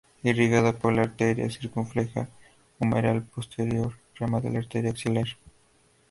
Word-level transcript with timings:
Irrigado 0.23 0.79
por 0.79 0.93
la 0.93 1.03
arteria 1.03 1.47
circunfleja 1.51 2.27
humeral 2.79 3.21
posterior, 3.23 3.99
rama 4.15 4.41
de 4.41 4.49
la 4.49 4.57
arteria 4.57 4.89
axilar. 4.89 5.27